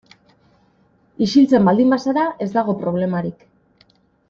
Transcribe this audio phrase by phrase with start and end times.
[1.25, 3.47] Isiltzen baldin bazara ez dago problemarik.